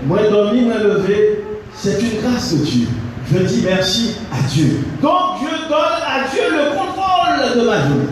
[0.06, 1.44] Moi dormir, moi lever,
[1.74, 2.88] c'est une grâce de Dieu
[3.32, 4.84] je dis merci à Dieu.
[5.02, 8.08] Donc je donne à Dieu le contrôle de ma vie.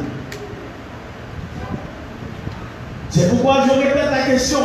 [3.10, 4.60] C'est pourquoi je répète la question.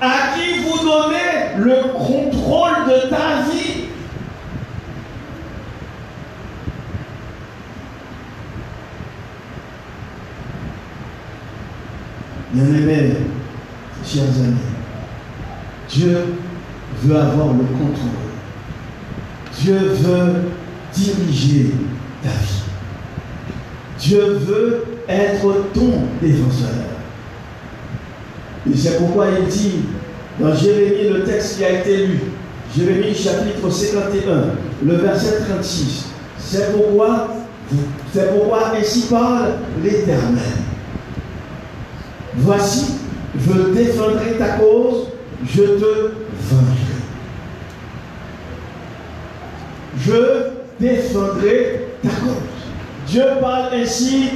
[0.00, 3.86] À qui vous donnez le contrôle de ta vie?
[12.52, 13.16] Bien-aimés,
[14.06, 14.56] chers amis,
[15.88, 16.36] Dieu
[17.02, 18.27] veut avoir le contrôle
[19.60, 20.34] Dieu veut
[20.92, 21.72] diriger
[22.22, 22.62] ta vie.
[23.98, 25.92] Dieu veut être ton
[26.22, 26.68] défenseur.
[28.70, 29.80] Et c'est pourquoi il dit
[30.38, 32.20] dans Jérémie, le texte qui a été lu,
[32.76, 34.54] Jérémie chapitre 51,
[34.84, 36.06] le verset 36,
[36.38, 37.28] c'est pourquoi,
[38.12, 40.38] c'est pourquoi ainsi parle l'Éternel.
[42.36, 42.98] Voici,
[43.36, 45.08] je défendrai ta cause,
[45.44, 46.12] je te
[46.50, 46.87] vaincrai.
[50.08, 50.50] Je
[50.80, 52.42] défendrai ta cause.
[53.06, 54.30] Dieu parle ainsi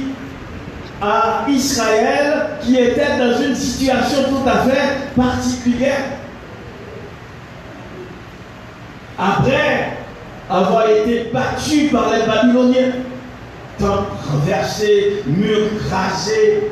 [1.01, 6.03] à Israël qui était dans une situation tout à fait particulière.
[9.17, 9.97] Après
[10.49, 12.93] avoir été battu par les Babyloniens,
[13.79, 16.69] temps renversé, mur crasé,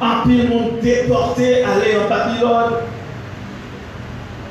[0.00, 0.46] empire
[0.82, 2.72] déporté, aller en Babylone,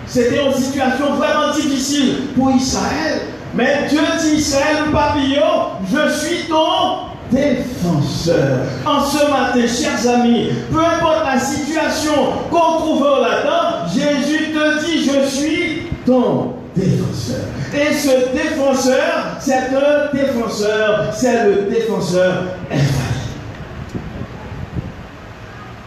[0.10, 3.22] c'était une situation vraiment difficile pour Israël.
[3.53, 8.60] Mais Dieu dit Israël, papillon, je suis ton défenseur.
[8.86, 12.14] En ce matin, chers amis, peu importe la situation
[12.49, 17.45] qu'on trouve là-dedans, Jésus te dit, je suis ton défenseur.
[17.74, 22.45] Et ce défenseur, c'est un défenseur, c'est le défenseur.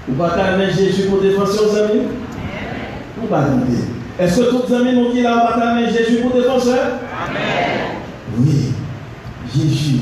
[0.07, 2.03] Vous partagez Jésus pour défenseur, amis?
[3.17, 4.02] Vous partagez.
[4.19, 7.93] Est-ce que tous les amis m'ont dit là, on va Jésus pour défenseur Amen.
[8.39, 8.73] Oui,
[9.55, 10.01] Jésus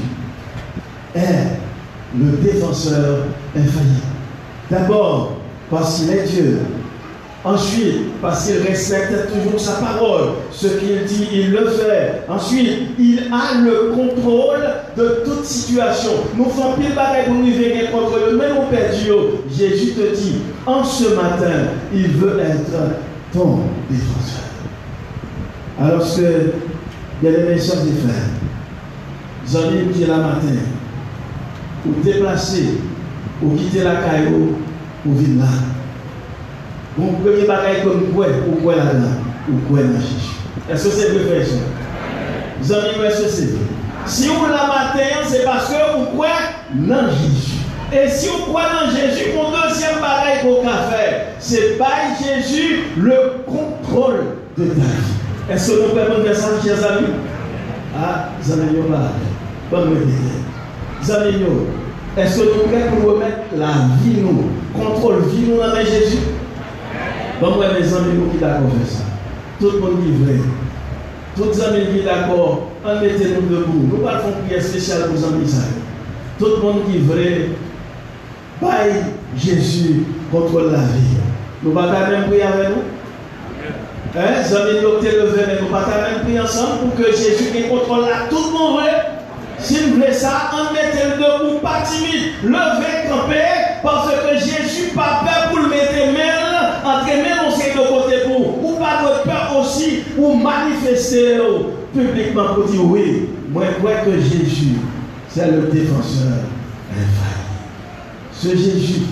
[1.14, 1.60] est
[2.18, 4.00] le défenseur infaillible.
[4.70, 5.32] D'abord,
[5.70, 6.58] parce qu'il est Dieu.
[7.42, 10.32] Ensuite, parce qu'il respecte toujours sa parole.
[10.52, 12.22] Ce qu'il dit, il le fait.
[12.28, 14.60] Ensuite, il a le contrôle
[14.96, 16.10] de toute situation.
[16.36, 19.16] Nous faisons pile bagaille pour nous venir contre le même Père Dieu.
[19.50, 20.36] Jésus te dit,
[20.66, 22.76] en ce matin, il veut être
[23.32, 24.44] ton défenseur.
[25.80, 28.30] Alors que, aimés sœurs et frères,
[29.46, 30.46] vous allez qui la matin,
[31.86, 32.78] ou déplacer,
[33.42, 34.56] ou quitter la caillou,
[35.06, 35.50] ou venir là.
[36.96, 40.36] Vous premier bagaille comme quoi, ou quoi là-dedans, ou quoi dans Jésus.
[40.68, 41.58] Est-ce que c'est vrai, frère
[42.60, 43.60] Vous allez est-ce que c'est vrai?
[44.06, 46.32] Si vous la matin, c'est parce que vous croyez
[46.74, 47.49] dans Jésus.
[47.92, 51.90] Et si vous croyez dans Jésus, mon deuxième pareil qu'on a faire, c'est par
[52.22, 55.50] Jésus le contrôle de ta vie.
[55.50, 57.08] Est-ce que nous pouvons faire ça, chers amis?
[57.96, 59.12] Ah, mis là.
[59.70, 59.90] Bonne
[61.10, 61.32] avez
[62.16, 63.72] est-ce que nous pouvons pour remettre la
[64.02, 66.18] vie, nous, contrôle vie, nous, dans Jésus?
[67.40, 69.04] Bon, moi, mes amis, nous qui d'accord faire ça.
[69.58, 70.40] Tout le monde est vrai.
[71.36, 73.88] Tous les amis qui d'accord, en mettez-nous debout.
[73.90, 75.46] Nous ne pas faire prière spéciale pour les amis.
[76.38, 77.48] Tout le monde qui est vrai,
[78.60, 79.04] Bye
[79.36, 81.16] Jésus contre la vie.
[81.62, 82.82] Nous ne pouvons pas même prier avec nous?
[84.16, 88.28] Hein, amis docteur levé, mais nous pas même pris ensemble pour que Jésus contrôle à
[88.28, 88.80] tout le monde.
[89.58, 94.90] Si vous voulez ça, en mettez le debout, pas timide, levez, campez, parce que Jésus
[94.94, 99.02] pas peur pour le mettre main, entre mains, on sait de côté pour, ou pas
[99.02, 101.38] de peur aussi, pour manifester
[101.94, 104.78] publiquement pour dire oui, moi je crois que Jésus,
[105.28, 106.38] c'est le défenseur
[108.42, 109.02] Ce Jésus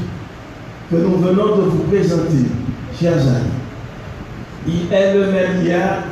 [0.90, 2.46] que nous venons de vous présenter,
[2.98, 3.50] chers amis,
[4.66, 6.04] il est le même hier,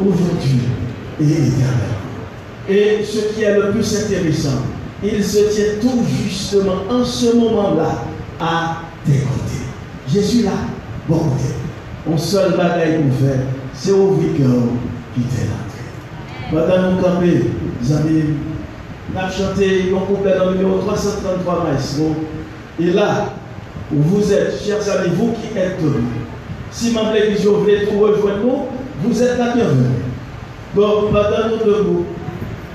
[0.00, 0.60] aujourd'hui
[1.20, 1.94] et éternellement.
[2.68, 4.62] Et ce qui est le plus intéressant,
[5.02, 8.04] il se tient tout justement en ce moment-là
[8.40, 9.64] à tes côtés.
[10.14, 10.52] Je suis là,
[11.08, 11.54] bon côté.
[12.06, 13.40] Mon seul bagaille pour faire,
[13.72, 14.62] c'est au cœur
[15.12, 16.52] qui t'est là.
[16.52, 17.50] Pendant nous camper,
[17.82, 18.22] les amis,
[19.12, 22.14] nous avons chanté couplet dans le numéro 333 maestro.
[22.80, 23.32] Et là,
[23.92, 25.78] où vous êtes, chers amis, vous qui êtes
[26.74, 28.66] si ma l'église voulait vous rejoindre nous,
[29.04, 30.02] vous êtes la bienvenue.
[30.74, 32.04] Donc, pendant nous debout,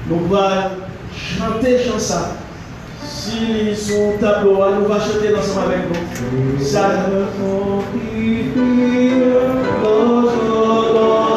[0.08, 0.70] nous allons
[1.12, 2.30] chanter chanson.
[3.04, 6.64] Si son tableau, nous va chanter ensemble avec nous.
[6.64, 6.92] Ça
[9.92, 11.29] Seulement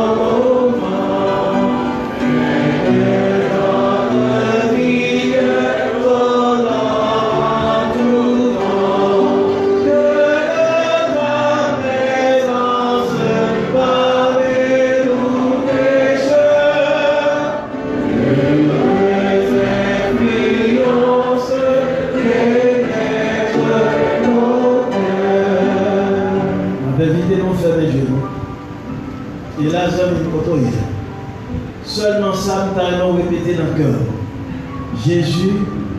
[35.07, 35.53] Jésus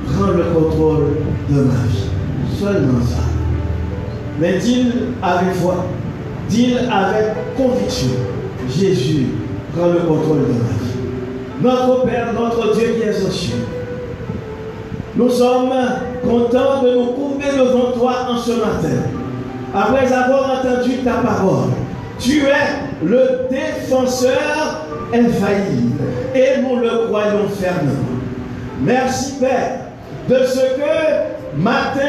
[0.08, 1.18] prend le contrôle
[1.50, 2.10] de ma vie.
[2.58, 3.24] Seulement ça.
[4.40, 4.92] Mais dis
[5.22, 5.86] avec foi,
[6.48, 8.12] dis avec conviction.
[8.70, 9.28] Jésus
[9.76, 10.94] prend le contrôle de ma vie.
[11.62, 13.66] Notre Père, notre Dieu qui est aux cieux.
[15.16, 15.74] Nous sommes
[16.24, 19.04] contents de nous courber devant toi en ce matin.
[19.76, 21.70] Après avoir entendu ta parole,
[22.20, 28.13] tu es le défenseur infaillible et nous le croyons fermement.
[28.82, 29.80] Merci Père
[30.30, 32.02] de ce que matin,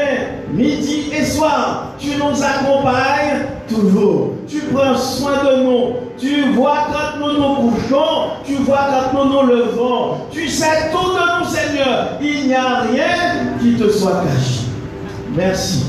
[0.52, 4.34] midi et soir, tu nous accompagnes toujours.
[4.46, 5.94] Tu prends soin de nous.
[6.18, 8.30] Tu vois quand nous nous couchons.
[8.44, 10.14] Tu vois quand nous nous levons.
[10.30, 12.18] Tu sais tout de nous, Seigneur.
[12.20, 14.60] Il n'y a rien qui te soit caché.
[15.36, 15.86] Merci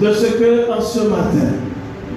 [0.00, 1.52] de ce que en ce matin,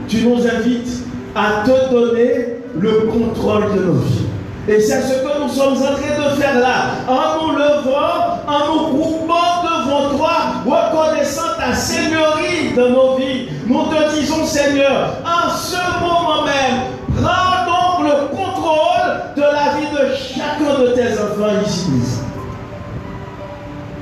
[0.08, 1.04] tu nous invites
[1.36, 4.26] à te donner le contrôle de nos vies.
[4.68, 8.74] Et c'est ce que nous sommes en train de faire là, en nous levant, en
[8.74, 10.32] nous groupant devant toi,
[10.66, 13.48] reconnaissant ta seigneurie de nos vies.
[13.68, 16.82] Nous te disons, Seigneur, en ce moment même,
[17.16, 21.90] prends donc le contrôle de la vie de chacun de tes enfants ici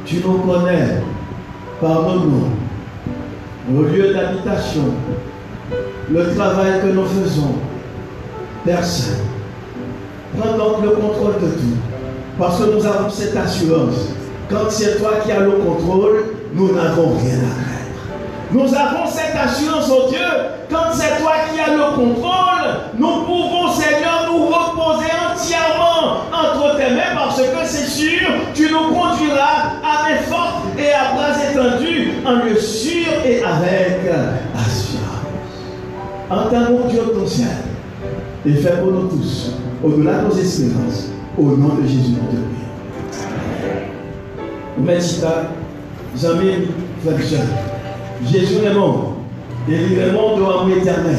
[0.05, 1.01] Tu nous connais
[1.79, 2.49] par nos noms,
[3.69, 4.93] nos lieux d'habitation,
[6.11, 7.55] le travail que nous faisons,
[8.65, 9.29] personne.
[10.38, 11.77] Prends donc le contrôle de tout.
[12.38, 13.95] Parce que nous avons cette assurance.
[14.49, 17.80] Quand c'est toi qui as le contrôle, nous n'avons rien à craindre.
[18.51, 20.25] Nous avons cette assurance, au Dieu,
[20.69, 26.93] quand c'est toi qui as le contrôle, nous pouvons, Seigneur, nous reposer entièrement entre tes
[26.95, 32.13] mains parce que c'est sûr, tu nous conduiras à main forte et à bras étendus
[32.25, 33.99] en lieu sûr et avec
[34.55, 35.09] assurance.
[36.30, 37.47] Entends-nous, Dieu, ton ciel
[38.45, 39.51] et fais pour nous tous,
[39.84, 43.69] au-delà de nos espérances, au nom de Jésus, notre Père.
[44.84, 45.21] Merci,
[46.15, 46.67] jamais
[48.25, 49.15] Jésus est mort,
[49.69, 51.15] et il est mort de l'amour éternel.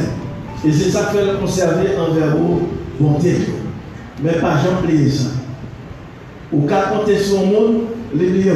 [0.66, 2.60] Et c'est ça que fait le conserver envers vous,
[2.98, 3.36] bonté.
[4.22, 5.30] Mais pas oublier ça.
[6.52, 7.80] Ou qu'à compter sur le monde,
[8.14, 8.52] les.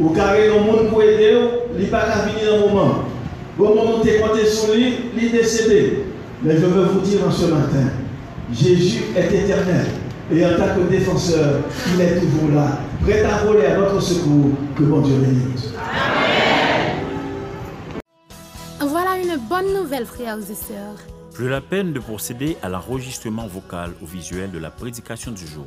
[0.00, 1.36] Ou qu'à le monde pour aider,
[1.76, 2.94] il n'est pas venir un moment.
[3.58, 6.04] Au moment où tu compté sur lui, il est décédé.
[6.42, 7.90] Mais je veux vous dire en ce matin,
[8.52, 9.86] Jésus est éternel.
[10.30, 11.60] Et en tant que défenseur,
[11.94, 14.50] il est toujours là, prêt à voler à notre secours.
[14.76, 15.72] Que mon Dieu bénisse.
[18.80, 20.96] Voilà une bonne nouvelle, frères et sœurs.
[21.34, 25.66] Plus la peine de procéder à l'enregistrement vocal ou visuel de la prédication du jour.